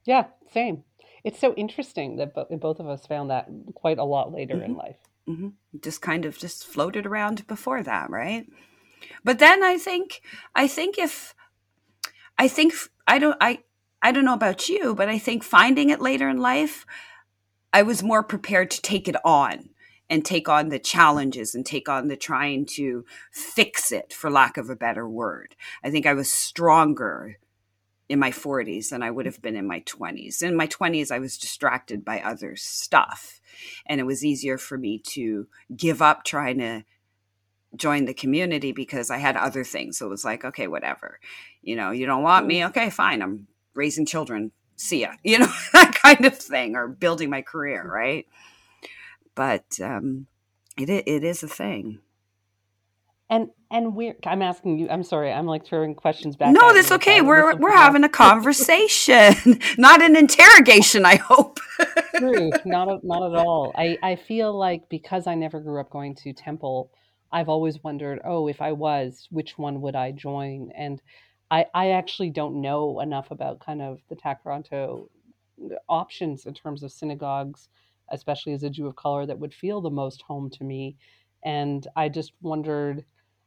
[0.05, 0.83] Yeah, same.
[1.25, 4.65] It's so interesting that both of us found that quite a lot later mm-hmm.
[4.65, 4.97] in life.
[5.27, 5.79] Mm-hmm.
[5.81, 8.45] Just kind of just floated around before that, right?
[9.23, 10.21] But then I think,
[10.53, 11.33] I think if,
[12.37, 12.73] I think
[13.07, 13.63] I don't, I,
[14.03, 16.85] I don't know about you, but I think finding it later in life,
[17.73, 19.69] I was more prepared to take it on
[20.07, 24.57] and take on the challenges and take on the trying to fix it, for lack
[24.57, 25.55] of a better word.
[25.83, 27.39] I think I was stronger
[28.07, 29.29] in my 40s than I would mm.
[29.29, 30.43] have been in my 20s.
[30.43, 33.41] In my 20s, I was distracted by other stuff.
[33.85, 36.83] And it was easier for me to give up trying to
[37.75, 39.97] join the community because I had other things.
[39.97, 41.19] So it was like, okay, whatever.
[41.61, 42.59] You know, you don't want me?
[42.59, 42.69] Mm.
[42.69, 43.21] Okay, fine.
[43.21, 44.51] I'm raising children.
[44.75, 45.13] See ya.
[45.23, 47.91] You know, that kind of thing, or building my career, mm.
[47.91, 48.25] right?
[49.35, 50.27] but um,
[50.77, 51.99] it it is a thing.
[53.29, 54.87] And and we're I'm asking you.
[54.89, 55.31] I'm sorry.
[55.31, 56.53] I'm like throwing questions back.
[56.53, 57.21] No, that's okay.
[57.21, 61.05] We're we're having a conversation, not an interrogation.
[61.05, 61.59] I hope.
[62.15, 62.51] True.
[62.63, 63.73] Not not at all.
[63.75, 66.91] I I feel like because I never grew up going to temple,
[67.31, 68.19] I've always wondered.
[68.23, 70.71] Oh, if I was, which one would I join?
[70.75, 71.01] And
[71.51, 75.09] I I actually don't know enough about kind of the Toronto
[75.89, 77.69] options in terms of synagogues
[78.11, 80.95] especially as a Jew of color, that would feel the most home to me.
[81.43, 83.03] And I just wondered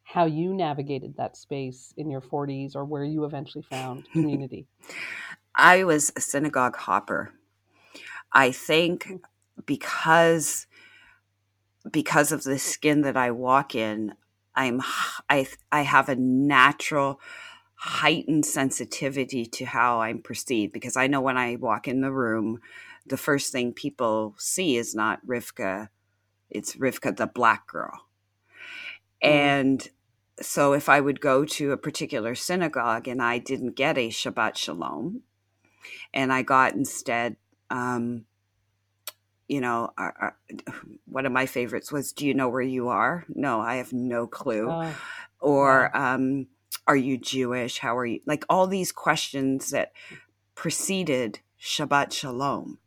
[0.08, 4.66] how you navigated that space in your 40s or where you eventually found community.
[5.54, 7.34] I was a synagogue hopper.
[8.32, 9.20] I think mm.
[9.66, 10.66] because
[11.90, 14.14] because of the skin that I walk in,
[14.54, 14.80] I'm
[15.28, 17.20] I I have a natural
[17.74, 22.60] heightened sensitivity to how I'm perceived because I know when I walk in the room
[23.06, 25.88] the first thing people see is not Rivka,
[26.50, 28.06] it's Rivka the black girl.
[29.22, 29.28] Mm.
[29.28, 29.90] And
[30.40, 34.56] so if I would go to a particular synagogue and I didn't get a Shabbat
[34.56, 35.22] Shalom,
[36.12, 37.36] and I got instead,
[37.70, 38.24] um,
[39.48, 40.36] you know, our, our,
[41.06, 44.26] one of my favorites was, "Do you know where you are?" No, I have no
[44.26, 44.70] clue.
[44.70, 44.94] Oh,
[45.40, 46.46] or, um,
[46.86, 47.78] "Are you Jewish?
[47.78, 49.92] How are you?" Like all these questions that
[50.54, 52.78] preceded Shabbat Shalom.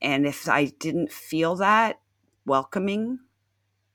[0.00, 2.00] And if I didn't feel that
[2.44, 3.20] welcoming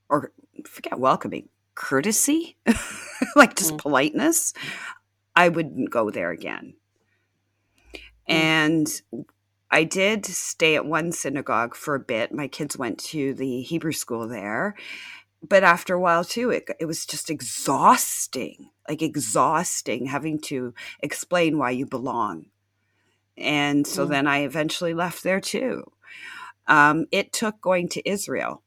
[0.09, 0.31] or
[0.65, 2.57] forget welcoming, courtesy,
[3.35, 3.77] like just mm.
[3.77, 4.53] politeness,
[5.35, 6.73] I wouldn't go there again.
[8.27, 8.33] Mm.
[8.33, 9.01] And
[9.69, 12.33] I did stay at one synagogue for a bit.
[12.33, 14.75] My kids went to the Hebrew school there.
[15.47, 21.59] But after a while, too, it, it was just exhausting, like exhausting having to explain
[21.59, 22.47] why you belong.
[23.37, 24.09] And so mm.
[24.09, 25.83] then I eventually left there too.
[26.65, 28.63] Um, it took going to Israel.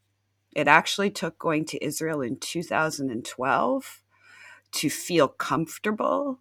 [0.54, 4.02] It actually took going to Israel in 2012
[4.72, 6.40] to feel comfortable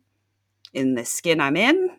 [0.73, 1.97] in the skin I'm in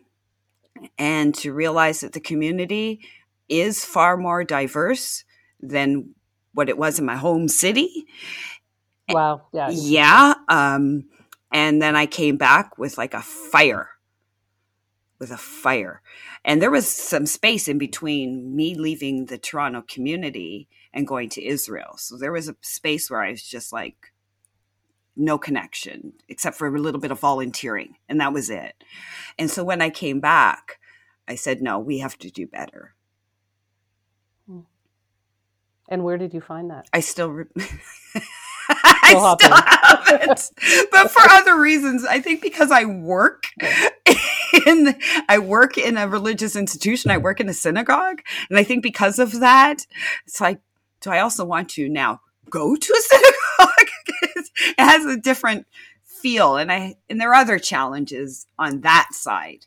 [0.97, 3.01] and to realize that the community
[3.49, 5.23] is far more diverse
[5.59, 6.15] than
[6.53, 8.05] what it was in my home city.
[9.09, 9.47] Wow.
[9.53, 9.69] Yeah.
[9.69, 10.33] Yeah.
[10.47, 11.05] Um,
[11.51, 13.89] and then I came back with like a fire,
[15.19, 16.01] with a fire.
[16.45, 21.45] And there was some space in between me leaving the Toronto community and going to
[21.45, 21.93] Israel.
[21.97, 24.11] So there was a space where I was just like,
[25.15, 27.95] no connection except for a little bit of volunteering.
[28.07, 28.83] And that was it.
[29.37, 30.79] And so when I came back,
[31.27, 32.95] I said, no, we have to do better.
[34.47, 34.61] Hmm.
[35.89, 36.87] And where did you find that?
[36.93, 37.29] I still.
[37.29, 37.45] Re-
[38.69, 40.51] I still haven't,
[40.91, 42.05] but for other reasons.
[42.05, 43.45] I think because I work
[44.65, 44.95] in
[45.27, 47.11] I work in a religious institution.
[47.11, 49.85] I work in a synagogue, and I think because of that,
[50.25, 50.61] it's like,
[51.01, 53.87] do I also want to now go to a synagogue?
[54.77, 55.67] it has a different
[56.03, 59.65] feel, and I and there are other challenges on that side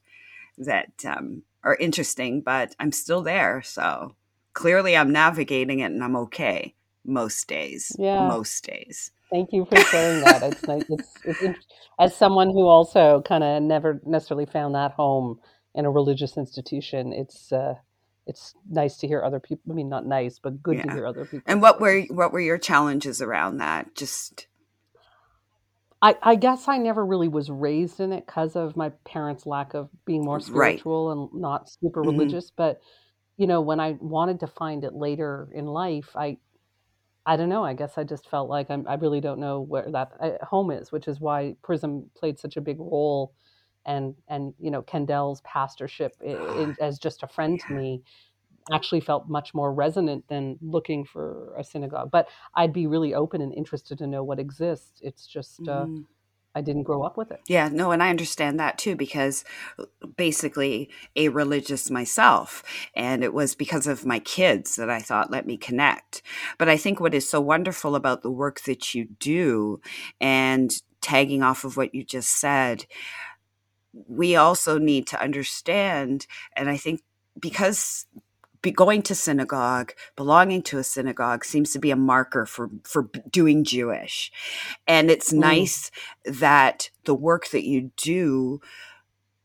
[0.59, 3.63] that um, are interesting, but I'm still there.
[3.63, 4.15] So
[4.53, 7.95] clearly, I'm navigating it, and I'm okay most days.
[7.99, 9.11] Yeah, most days.
[9.31, 10.43] Thank you for sharing that.
[10.43, 10.85] It's nice.
[11.25, 11.67] It's, it's
[11.99, 15.41] as someone who also kind of never necessarily found that home
[15.75, 17.13] in a religious institution.
[17.13, 17.75] It's uh,
[18.27, 19.72] it's nice to hear other people.
[19.72, 20.83] I mean, not nice, but good yeah.
[20.85, 21.43] to hear other people.
[21.47, 23.95] And what were what were your challenges around that?
[23.95, 24.47] Just
[26.01, 29.72] I, I guess I never really was raised in it because of my parents' lack
[29.72, 31.12] of being more spiritual right.
[31.33, 32.11] and not super mm-hmm.
[32.11, 32.51] religious.
[32.51, 32.81] But
[33.37, 36.39] you know, when I wanted to find it later in life, I
[37.27, 37.64] I don't know.
[37.64, 40.70] I guess I just felt like I'm, I really don't know where that uh, home
[40.70, 43.33] is, which is why Prism played such a big role,
[43.87, 48.03] and and you know Kendall's pastorship in, in, as just a friend to me
[48.72, 52.11] actually felt much more resonant than looking for a synagogue.
[52.11, 55.01] But I'd be really open and interested to know what exists.
[55.03, 56.05] It's just uh, mm.
[56.55, 57.41] I didn't grow up with it.
[57.49, 59.45] Yeah, no, and I understand that too because
[59.78, 59.85] uh,
[60.16, 62.62] basically a religious myself,
[62.95, 66.22] and it was because of my kids that I thought let me connect.
[66.59, 69.80] But I think what is so wonderful about the work that you do,
[70.20, 72.87] and tagging off of what you just said,
[74.09, 76.27] we also need to understand,
[76.57, 77.03] and I think
[77.39, 78.07] because
[78.65, 83.11] be going to synagogue, belonging to a synagogue seems to be a marker for for
[83.31, 84.33] doing Jewish.
[84.89, 85.39] And it's mm.
[85.39, 85.91] nice
[86.25, 88.61] that the work that you do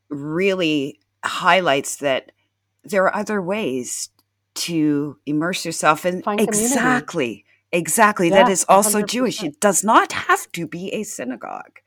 [0.08, 2.32] really highlights that
[2.82, 4.08] there are other ways
[4.54, 7.44] to immerse yourself in Find exactly community.
[7.72, 9.06] exactly yeah, that is also 100%.
[9.06, 9.42] Jewish.
[9.42, 11.78] It does not have to be a synagogue.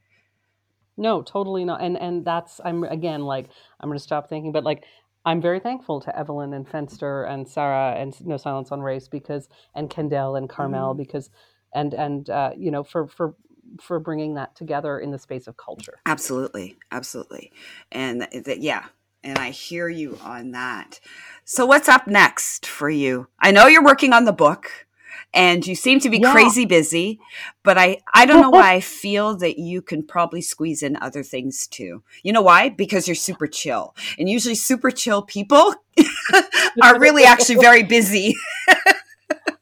[0.97, 1.81] No, totally not.
[1.81, 4.83] And and that's I'm again like I'm going to stop thinking but like
[5.25, 9.47] I'm very thankful to Evelyn and Fenster and Sarah and No Silence on Race because
[9.73, 10.97] and Kendall and Carmel mm.
[10.97, 11.29] because
[11.73, 13.35] and and uh, you know for for
[13.81, 15.99] for bringing that together in the space of culture.
[16.05, 17.51] Absolutely, absolutely,
[17.91, 18.85] and that yeah,
[19.23, 20.99] and I hear you on that.
[21.45, 23.27] So what's up next for you?
[23.39, 24.69] I know you're working on the book
[25.33, 26.31] and you seem to be yeah.
[26.31, 27.19] crazy busy
[27.63, 31.23] but i i don't know why i feel that you can probably squeeze in other
[31.23, 35.73] things too you know why because you're super chill and usually super chill people
[36.83, 38.35] are really actually very busy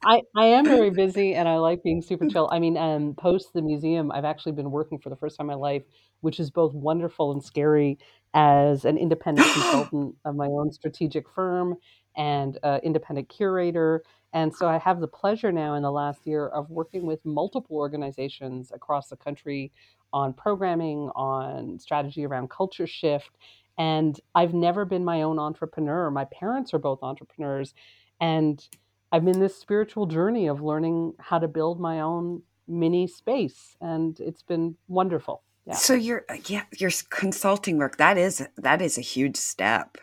[0.03, 2.49] I, I am very busy and I like being super chill.
[2.51, 5.49] I mean, um, post the museum, I've actually been working for the first time in
[5.49, 5.83] my life,
[6.21, 7.99] which is both wonderful and scary
[8.33, 11.75] as an independent consultant of my own strategic firm
[12.15, 14.03] and uh, independent curator
[14.33, 17.75] and so I have the pleasure now in the last year of working with multiple
[17.75, 19.71] organizations across the country
[20.13, 23.31] on programming, on strategy around culture shift.
[23.77, 26.09] And I've never been my own entrepreneur.
[26.11, 27.73] My parents are both entrepreneurs.
[28.21, 28.65] And
[29.11, 33.75] I'm in this spiritual journey of learning how to build my own mini space.
[33.81, 35.43] And it's been wonderful.
[35.65, 35.75] Yeah.
[35.75, 39.97] So your yeah, your consulting work, that is that is a huge step.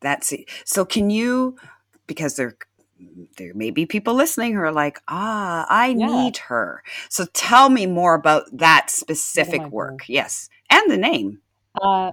[0.00, 0.48] That's it.
[0.64, 1.56] so can you
[2.06, 2.56] because they're
[3.38, 6.06] there may be people listening who are like, ah, I yeah.
[6.06, 6.82] need her.
[7.08, 9.98] So tell me more about that specific oh work.
[10.00, 10.08] God.
[10.08, 10.48] Yes.
[10.68, 11.40] And the name.
[11.80, 12.12] Uh,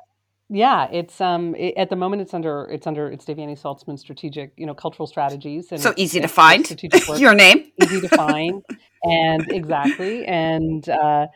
[0.49, 4.53] yeah, it's um it, at the moment it's under it's under it's Devyani Saltzman strategic
[4.55, 6.81] you know cultural strategies and so easy to find
[7.17, 8.63] your name easy to find
[9.03, 11.27] and exactly and uh,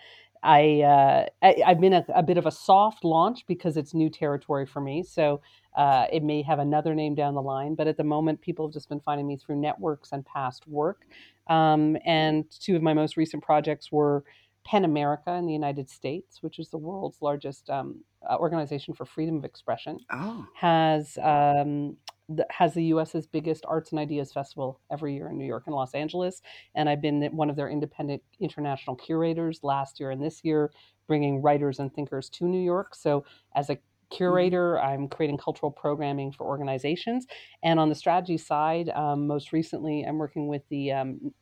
[0.44, 4.10] I, uh, I have been a, a, bit of a soft launch because it's new
[4.10, 5.42] territory for me so
[5.76, 8.74] uh, it may have another name down the line, but at the moment, people have
[8.74, 11.06] just been finding me through networks and past work.
[11.48, 14.24] Um, and two of my most recent projects were
[14.66, 19.06] PEN America in the United States, which is the world's largest um, uh, organization for
[19.06, 20.46] freedom of expression, oh.
[20.56, 21.98] has um,
[22.30, 25.76] the, has the U.S.'s biggest arts and ideas festival every year in New York and
[25.76, 26.42] Los Angeles.
[26.76, 30.72] And I've been one of their independent international curators last year and this year,
[31.08, 32.96] bringing writers and thinkers to New York.
[32.96, 33.78] So as a
[34.12, 34.18] Mm-hmm.
[34.18, 34.80] curator.
[34.80, 37.26] I'm creating cultural programming for organizations.
[37.64, 41.34] And on the strategy side, um, most recently, I'm working with the um,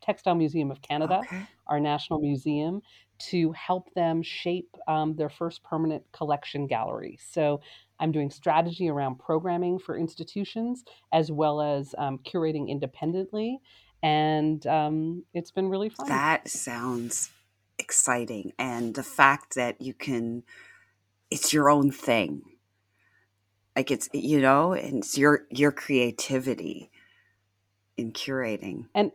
[0.00, 1.46] Textile Museum of Canada, okay.
[1.66, 2.80] our national museum,
[3.30, 7.18] to help them shape um, their first permanent collection gallery.
[7.30, 7.60] So
[8.00, 13.60] I'm doing strategy around programming for institutions as well as um, curating independently.
[14.02, 16.08] And um, it's been really fun.
[16.08, 17.30] That sounds
[17.78, 18.52] exciting.
[18.58, 20.42] And the fact that you can
[21.32, 22.42] it's your own thing.
[23.74, 26.90] Like it's you know and it's your your creativity
[27.96, 28.86] in curating.
[28.94, 29.12] And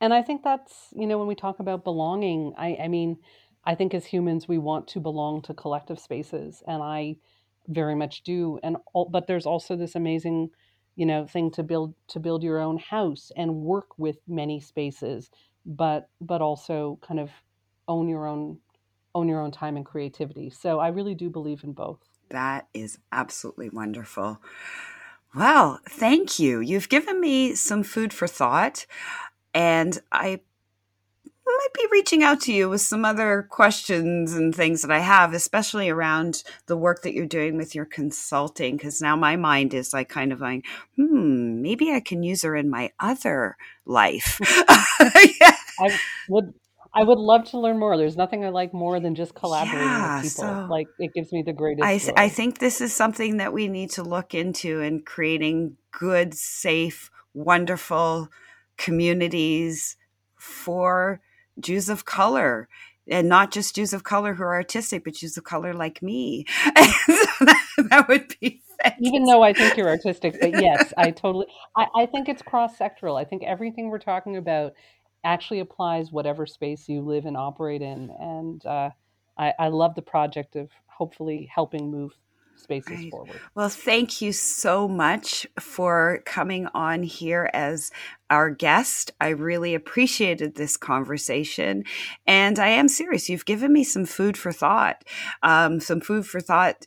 [0.00, 3.18] and i think that's you know when we talk about belonging i i mean
[3.66, 7.14] i think as humans we want to belong to collective spaces and i
[7.68, 8.58] very much do.
[8.62, 10.50] And all, but there's also this amazing
[10.96, 15.30] you know thing to build to build your own house and work with many spaces
[15.64, 17.30] but but also kind of
[17.86, 18.58] own your own
[19.14, 20.50] own your own time and creativity.
[20.50, 21.98] So I really do believe in both.
[22.30, 24.40] That is absolutely wonderful.
[25.34, 26.60] Well, thank you.
[26.60, 28.86] You've given me some food for thought,
[29.54, 30.40] and I
[31.46, 35.34] might be reaching out to you with some other questions and things that I have,
[35.34, 38.76] especially around the work that you're doing with your consulting.
[38.76, 40.64] Because now my mind is like kind of like,
[40.96, 44.38] hmm, maybe I can use her in my other life.
[45.40, 45.56] yeah.
[45.80, 45.98] I
[46.28, 46.54] would
[46.92, 47.96] I would love to learn more.
[47.96, 50.44] There's nothing I like more than just collaborating yeah, with people.
[50.44, 51.84] So like it gives me the greatest.
[51.84, 55.76] I, th- I think this is something that we need to look into in creating
[55.92, 58.28] good, safe, wonderful
[58.76, 59.96] communities
[60.36, 61.20] for
[61.60, 62.68] Jews of color.
[63.08, 66.44] And not just Jews of color who are artistic, but Jews of color like me.
[66.74, 68.62] that, that would be
[69.00, 71.46] even though I think you're artistic, but yes, I totally.
[71.76, 73.20] I, I think it's cross sectoral.
[73.20, 74.72] I think everything we're talking about
[75.24, 78.10] actually applies whatever space you live and operate in.
[78.18, 78.90] And uh,
[79.36, 82.12] I, I, love the project of hopefully helping move
[82.56, 83.10] spaces right.
[83.10, 83.40] forward.
[83.54, 87.90] Well, thank you so much for coming on here as
[88.28, 89.12] our guest.
[89.20, 91.84] I really appreciated this conversation.
[92.26, 93.28] And I am serious.
[93.28, 95.04] You've given me some food for thought,
[95.42, 96.86] um, some food for thought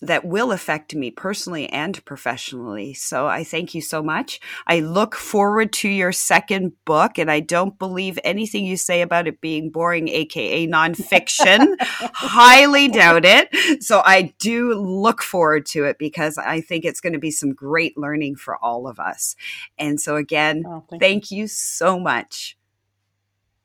[0.00, 2.94] that will affect me personally and professionally.
[2.94, 4.40] So I thank you so much.
[4.66, 9.26] I look forward to your second book, and I don't believe anything you say about
[9.26, 11.74] it being boring, aka nonfiction.
[11.80, 13.82] Highly doubt it.
[13.82, 17.52] So I do look forward to it because I think it's going to be some
[17.52, 19.34] great learning for all of us.
[19.78, 21.38] And so again, oh, thank, thank you.
[21.38, 22.57] you so much.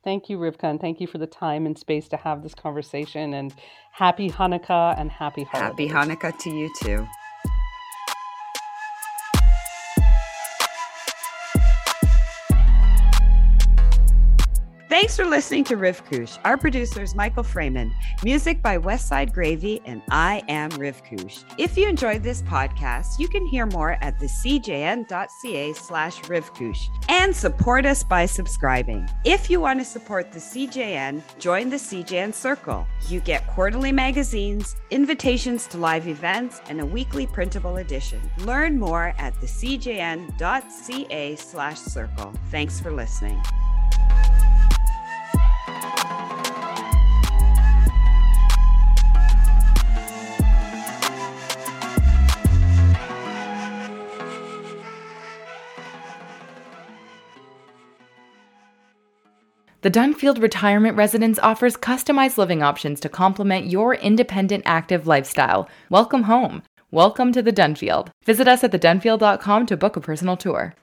[0.03, 3.33] Thank you, Rivka, and thank you for the time and space to have this conversation.
[3.33, 3.53] And
[3.91, 5.91] happy Hanukkah and happy holidays.
[5.91, 7.07] Happy Hanukkah to you too.
[15.03, 16.39] Thanks for listening to Rivkush.
[16.45, 17.93] Our producer is Michael Freeman.
[18.23, 21.43] Music by Westside Gravy, and I am Rivkush.
[21.57, 27.35] If you enjoyed this podcast, you can hear more at the thecjn.ca slash rivkush and
[27.35, 29.09] support us by subscribing.
[29.25, 32.87] If you want to support the CJN, join the CJN Circle.
[33.09, 38.21] You get quarterly magazines, invitations to live events, and a weekly printable edition.
[38.37, 42.33] Learn more at the thecjn.ca slash circle.
[42.51, 43.43] Thanks for listening.
[59.83, 65.67] The Dunfield Retirement Residence offers customized living options to complement your independent active lifestyle.
[65.89, 66.63] Welcome home.
[66.89, 68.07] Welcome to the Dunfield.
[68.23, 70.71] Visit us at thedunfield.com to book a personal tour.